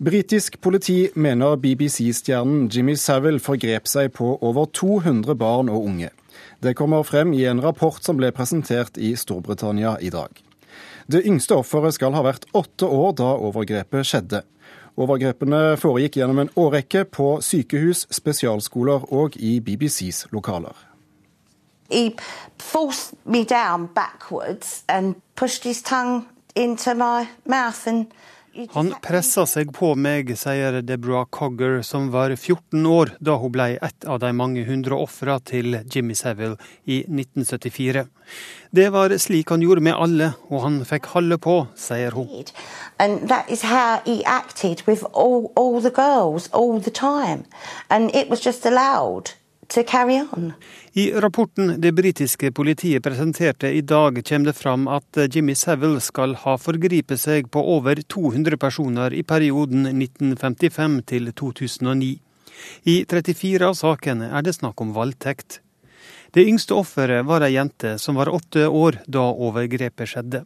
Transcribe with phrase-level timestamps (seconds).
[0.00, 6.08] Britisk politi mener BBC-stjernen Jimmy Savile forgrep seg på over 200 barn og unge.
[6.64, 10.32] Det kommer frem i en rapport som ble presentert i Storbritannia i dag.
[11.04, 14.40] Det yngste offeret skal ha vært åtte år da overgrepet skjedde.
[14.96, 20.72] Overgrepene foregikk gjennom en årrekke på sykehus, spesialskoler og i BBCs lokaler.
[21.92, 22.16] He
[22.56, 26.24] forced me down backwards and pushed his tongue
[26.56, 28.06] into my mouth and
[28.74, 33.68] han pressa seg på meg, sier Deborah Cogger, som var 14 år da hun ble
[33.78, 38.06] et av de mange hundre ofra til Jimmy Savile i 1974.
[38.74, 42.30] Det var slik han gjorde med alle, og han fikk holde på, sier hun.
[45.10, 46.80] All, all girls all
[50.92, 56.34] I rapporten det britiske politiet presenterte i dag, kommer det fram at Jimmy Savile skal
[56.42, 62.10] ha forgripet seg på over 200 personer i perioden 1955 til 2009.
[62.90, 65.60] I 34 av sakene er det snakk om voldtekt.
[66.34, 70.42] Det yngste offeret var ei jente som var åtte år da overgrepet skjedde.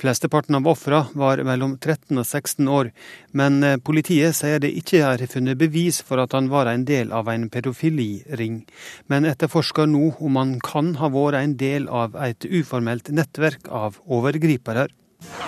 [0.00, 2.90] Flesteparten av ofra var mellom 13 og 16 år,
[3.32, 7.14] men eh, politiet sier det ikke er funnet bevis for at han var en del
[7.16, 8.60] av en pedofiliring,
[9.08, 14.00] men etterforsker nå om han kan ha vært en del av et uformelt nettverk av
[14.04, 14.88] overgripere.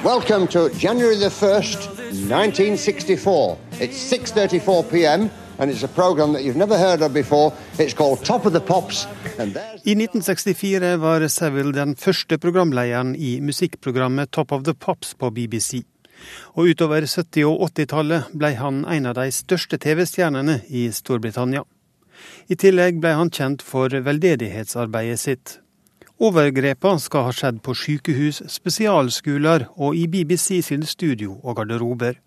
[0.03, 1.91] Welcome to January 1st,
[2.29, 3.59] 1964.
[3.81, 5.31] It's 6.34 p.m.
[5.59, 5.65] I
[9.95, 15.83] 1964 var Seville den første programlederen i musikkprogrammet Top of the Pops på BBC.
[16.55, 21.65] Og utover 70- og 80-tallet ble han en av de største TV-stjernene i Storbritannia.
[22.47, 25.59] I tillegg ble han kjent for veldedighetsarbeidet sitt.
[26.23, 32.23] Overgrepene skal ha skjedd på sykehus, spesialskoler og i BBC sine studio og garderober.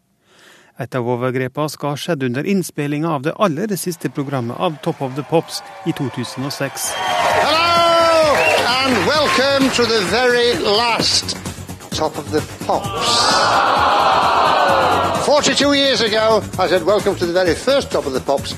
[0.82, 5.02] Et av overgrepene skal ha skjedd under innspillinga av det aller siste programmet av Top
[5.06, 6.88] of the Pops i 2006.
[7.46, 8.34] Hello
[8.80, 11.38] and welcome to the very last
[11.94, 13.14] Top of the Pops.
[15.28, 18.56] 42 years ago, I said welcome to the very first Top of the Pops.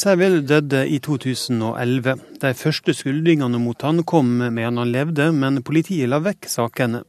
[0.00, 2.16] Savile døde i 2011.
[2.40, 7.04] De første skyldningene mot han kom med han levde, men politiet la vekk sakene.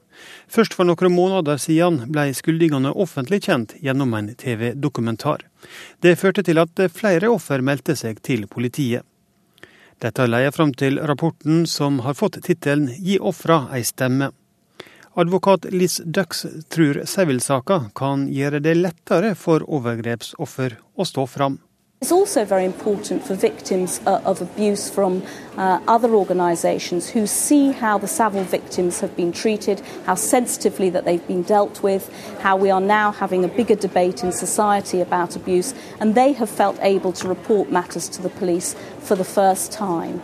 [0.48, 5.46] Først for noen måneder siden ble skyldningene offentlig kjent gjennom en TV-dokumentar.
[6.02, 9.06] Det førte til at flere offer meldte seg til politiet.
[10.00, 14.32] Dette leier fram til rapporten som har fått tittelen Gi ofra ei stemme.
[15.20, 21.58] Advokat Liz Dux tror Sevil-saka kan gjøre det lettere for overgrepsoffer å stå fram.
[22.02, 25.22] It's also very important for victims uh, of abuse from
[25.58, 31.04] uh, other organisations who see how the Savile victims have been treated, how sensitively that
[31.04, 35.36] they've been dealt with, how we are now having a bigger debate in society about
[35.36, 39.74] abuse, and they have felt able to report matters to the police for the first
[39.74, 40.22] time.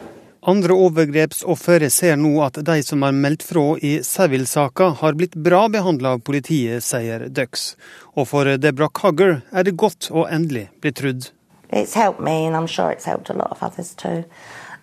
[0.47, 5.67] Andre overgrepsofre ser nå at de som har meldt fra i Savile-saka, har blitt bra
[5.67, 7.73] behandla av politiet, sier Dux.
[8.15, 11.33] Og for Deborah Cugger er det godt å endelig bli trudd.
[11.69, 14.25] It's helped me, and I'm sure it's helped a lot of others too.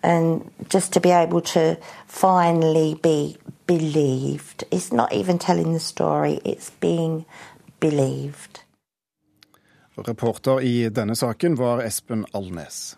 [0.02, 4.64] And just to be able to finally be believed.
[4.70, 7.24] It's not even telling the story, it's being
[7.80, 8.60] believed.
[9.94, 12.96] Reporter i denne saken var Espen Alnes.